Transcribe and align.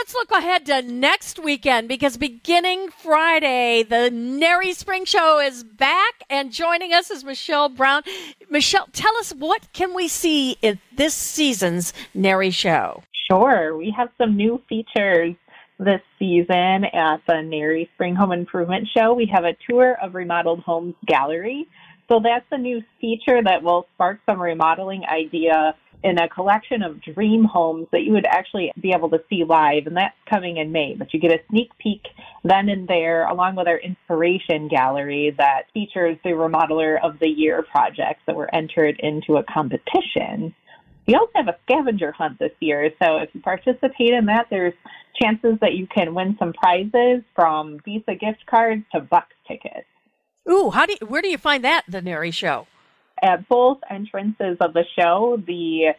let's 0.00 0.14
look 0.14 0.30
ahead 0.30 0.64
to 0.64 0.80
next 0.80 1.38
weekend 1.38 1.86
because 1.86 2.16
beginning 2.16 2.88
Friday, 2.88 3.82
the 3.82 4.10
NARI 4.10 4.72
Spring 4.72 5.04
Show 5.04 5.38
is 5.40 5.62
back 5.62 6.24
and 6.30 6.50
joining 6.50 6.94
us 6.94 7.10
is 7.10 7.22
Michelle 7.22 7.68
Brown. 7.68 8.02
Michelle, 8.48 8.88
tell 8.92 9.14
us 9.18 9.32
what 9.32 9.70
can 9.74 9.94
we 9.94 10.08
see 10.08 10.56
in 10.62 10.78
this 10.96 11.12
season's 11.12 11.92
NARI 12.14 12.50
Show? 12.50 13.02
Sure. 13.30 13.76
We 13.76 13.94
have 13.94 14.08
some 14.16 14.38
new 14.38 14.62
features 14.70 15.34
this 15.78 16.00
season 16.18 16.86
at 16.94 17.18
the 17.26 17.42
NARI 17.42 17.90
Spring 17.92 18.14
Home 18.14 18.32
Improvement 18.32 18.88
Show. 18.96 19.12
We 19.12 19.30
have 19.34 19.44
a 19.44 19.54
tour 19.68 19.98
of 20.02 20.14
remodeled 20.14 20.60
homes 20.60 20.94
gallery. 21.06 21.68
So 22.08 22.20
that's 22.24 22.46
a 22.50 22.58
new 22.58 22.80
feature 23.02 23.42
that 23.42 23.62
will 23.62 23.86
spark 23.94 24.20
some 24.24 24.40
remodeling 24.40 25.02
idea 25.04 25.74
in 26.02 26.18
a 26.18 26.28
collection 26.28 26.82
of 26.82 27.02
dream 27.02 27.44
homes 27.44 27.86
that 27.92 28.02
you 28.02 28.12
would 28.12 28.26
actually 28.26 28.72
be 28.80 28.92
able 28.92 29.10
to 29.10 29.22
see 29.28 29.44
live, 29.44 29.86
and 29.86 29.96
that's 29.96 30.16
coming 30.28 30.56
in 30.56 30.72
May. 30.72 30.94
But 30.94 31.12
you 31.12 31.20
get 31.20 31.32
a 31.32 31.40
sneak 31.50 31.70
peek 31.78 32.02
then 32.42 32.68
and 32.68 32.88
there, 32.88 33.26
along 33.26 33.56
with 33.56 33.68
our 33.68 33.78
inspiration 33.78 34.68
gallery 34.68 35.34
that 35.36 35.64
features 35.74 36.16
the 36.24 36.30
Remodeler 36.30 36.98
of 37.02 37.18
the 37.18 37.28
Year 37.28 37.62
projects 37.62 38.22
that 38.26 38.36
were 38.36 38.52
entered 38.54 38.98
into 39.00 39.36
a 39.36 39.44
competition. 39.44 40.54
We 41.06 41.14
also 41.14 41.32
have 41.34 41.48
a 41.48 41.58
scavenger 41.64 42.12
hunt 42.12 42.38
this 42.38 42.52
year, 42.60 42.90
so 43.02 43.18
if 43.18 43.30
you 43.34 43.40
participate 43.40 44.12
in 44.12 44.26
that, 44.26 44.46
there's 44.48 44.74
chances 45.20 45.58
that 45.60 45.74
you 45.74 45.86
can 45.86 46.14
win 46.14 46.36
some 46.38 46.52
prizes 46.52 47.22
from 47.34 47.80
Visa 47.84 48.14
gift 48.14 48.46
cards 48.46 48.84
to 48.92 49.00
Bucks 49.00 49.34
tickets. 49.46 49.86
Ooh, 50.48 50.70
how 50.70 50.86
do 50.86 50.96
you, 50.98 51.06
where 51.06 51.20
do 51.20 51.28
you 51.28 51.36
find 51.36 51.64
that 51.64 51.82
the 51.88 52.00
NARI 52.00 52.30
show? 52.30 52.66
At 53.22 53.48
both 53.48 53.78
entrances 53.88 54.56
of 54.60 54.72
the 54.72 54.84
show, 54.96 55.42
the 55.46 55.94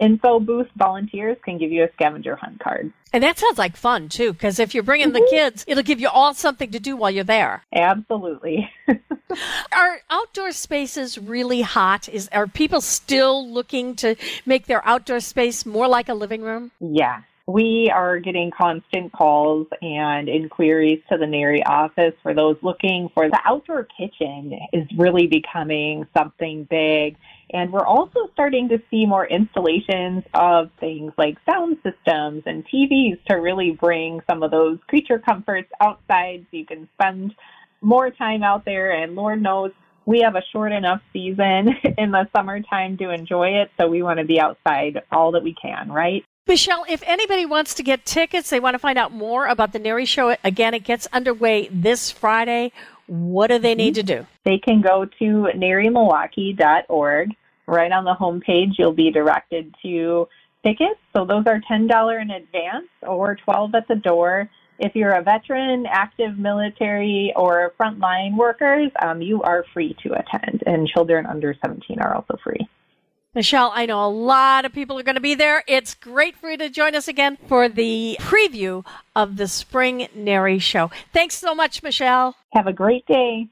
info 0.00 0.40
booth 0.40 0.66
volunteers 0.76 1.36
can 1.44 1.58
give 1.58 1.70
you 1.70 1.84
a 1.84 1.88
scavenger 1.94 2.36
hunt 2.36 2.60
card. 2.60 2.92
And 3.12 3.22
that 3.22 3.38
sounds 3.38 3.58
like 3.58 3.76
fun 3.76 4.08
too, 4.08 4.32
because 4.32 4.58
if 4.58 4.74
you're 4.74 4.82
bringing 4.82 5.12
the 5.12 5.20
mm-hmm. 5.20 5.34
kids, 5.34 5.64
it'll 5.68 5.84
give 5.84 6.00
you 6.00 6.08
all 6.08 6.34
something 6.34 6.70
to 6.72 6.80
do 6.80 6.96
while 6.96 7.10
you're 7.10 7.24
there. 7.24 7.62
Absolutely. 7.72 8.70
are 9.72 10.00
outdoor 10.10 10.52
spaces 10.52 11.16
really 11.16 11.62
hot? 11.62 12.08
Is 12.08 12.28
are 12.32 12.46
people 12.46 12.80
still 12.80 13.48
looking 13.48 13.94
to 13.96 14.16
make 14.44 14.66
their 14.66 14.84
outdoor 14.86 15.20
space 15.20 15.64
more 15.64 15.86
like 15.86 16.08
a 16.08 16.14
living 16.14 16.42
room? 16.42 16.72
Yeah. 16.80 17.22
We 17.46 17.92
are 17.94 18.20
getting 18.20 18.50
constant 18.50 19.12
calls 19.12 19.66
and 19.82 20.30
inquiries 20.30 21.02
to 21.10 21.18
the 21.18 21.26
NARI 21.26 21.62
office 21.66 22.14
for 22.22 22.32
those 22.32 22.56
looking 22.62 23.10
for 23.12 23.28
the 23.28 23.38
outdoor 23.44 23.86
kitchen 23.98 24.58
is 24.72 24.86
really 24.96 25.26
becoming 25.26 26.06
something 26.16 26.66
big. 26.70 27.16
And 27.52 27.70
we're 27.70 27.84
also 27.84 28.30
starting 28.32 28.70
to 28.70 28.80
see 28.90 29.04
more 29.04 29.26
installations 29.26 30.24
of 30.32 30.70
things 30.80 31.12
like 31.18 31.36
sound 31.44 31.76
systems 31.82 32.44
and 32.46 32.64
TVs 32.66 33.22
to 33.26 33.34
really 33.34 33.72
bring 33.72 34.22
some 34.28 34.42
of 34.42 34.50
those 34.50 34.78
creature 34.88 35.18
comforts 35.18 35.70
outside 35.82 36.46
so 36.50 36.56
you 36.56 36.64
can 36.64 36.88
spend 36.94 37.34
more 37.82 38.08
time 38.08 38.42
out 38.42 38.64
there. 38.64 38.90
And 38.90 39.14
Lord 39.14 39.42
knows 39.42 39.72
we 40.06 40.20
have 40.20 40.34
a 40.34 40.42
short 40.50 40.72
enough 40.72 41.02
season 41.12 41.68
in 41.98 42.10
the 42.10 42.26
summertime 42.34 42.96
to 42.98 43.10
enjoy 43.10 43.48
it. 43.60 43.70
So 43.78 43.86
we 43.86 44.02
want 44.02 44.18
to 44.18 44.24
be 44.24 44.40
outside 44.40 45.02
all 45.12 45.32
that 45.32 45.42
we 45.42 45.54
can, 45.54 45.92
right? 45.92 46.24
Michelle, 46.46 46.84
if 46.88 47.02
anybody 47.06 47.46
wants 47.46 47.74
to 47.74 47.82
get 47.82 48.04
tickets, 48.04 48.50
they 48.50 48.60
want 48.60 48.74
to 48.74 48.78
find 48.78 48.98
out 48.98 49.12
more 49.12 49.46
about 49.46 49.72
the 49.72 49.78
NARI 49.78 50.04
show, 50.04 50.36
again, 50.44 50.74
it 50.74 50.84
gets 50.84 51.06
underway 51.10 51.68
this 51.72 52.10
Friday. 52.10 52.70
What 53.06 53.46
do 53.46 53.58
they 53.58 53.74
need 53.74 53.94
to 53.94 54.02
do? 54.02 54.26
They 54.44 54.58
can 54.58 54.82
go 54.82 55.06
to 55.06 55.48
narimilwaukee.org. 55.56 57.30
Right 57.66 57.92
on 57.92 58.04
the 58.04 58.14
homepage, 58.14 58.72
you'll 58.78 58.92
be 58.92 59.10
directed 59.10 59.74
to 59.82 60.28
tickets. 60.62 61.00
So 61.16 61.24
those 61.24 61.44
are 61.46 61.60
$10 61.60 62.22
in 62.22 62.30
advance 62.30 62.88
or 63.02 63.36
12 63.36 63.74
at 63.74 63.88
the 63.88 63.94
door. 63.94 64.50
If 64.78 64.94
you're 64.94 65.12
a 65.12 65.22
veteran, 65.22 65.86
active 65.86 66.36
military, 66.36 67.32
or 67.36 67.72
frontline 67.80 68.36
workers, 68.36 68.90
um, 69.02 69.22
you 69.22 69.40
are 69.42 69.64
free 69.72 69.96
to 70.02 70.12
attend, 70.12 70.62
and 70.66 70.86
children 70.88 71.24
under 71.26 71.54
17 71.64 72.00
are 72.00 72.14
also 72.14 72.36
free. 72.44 72.68
Michelle, 73.34 73.72
I 73.74 73.86
know 73.86 74.04
a 74.04 74.06
lot 74.06 74.64
of 74.64 74.72
people 74.72 74.96
are 74.96 75.02
going 75.02 75.16
to 75.16 75.20
be 75.20 75.34
there. 75.34 75.64
It's 75.66 75.94
great 75.94 76.36
for 76.36 76.50
you 76.50 76.56
to 76.58 76.70
join 76.70 76.94
us 76.94 77.08
again 77.08 77.36
for 77.48 77.68
the 77.68 78.16
preview 78.20 78.84
of 79.16 79.36
the 79.38 79.48
Spring 79.48 80.06
NARI 80.14 80.60
show. 80.60 80.92
Thanks 81.12 81.34
so 81.34 81.52
much, 81.52 81.82
Michelle. 81.82 82.36
Have 82.52 82.68
a 82.68 82.72
great 82.72 83.04
day. 83.06 83.48